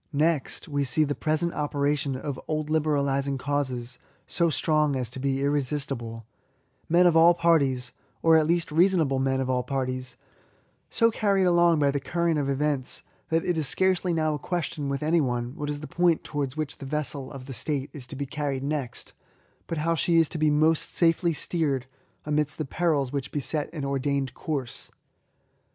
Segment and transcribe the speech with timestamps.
[0.13, 5.19] Next, we^ see the present operation of old libe ralising causes so strong as to
[5.19, 6.25] be irresistible;
[6.89, 7.93] men of all parties—
[8.23, 10.17] or, at least, reasonable men of all parties—
[10.89, 14.89] so carried along by the current of events, that it is scarcely now a question
[14.89, 18.07] with any one what is the point towards which the vessel of the State is
[18.07, 19.13] to be carried next,
[19.67, 21.85] but how she is to be most safely steered
[22.25, 24.89] amidst the perils which beset an ordained course.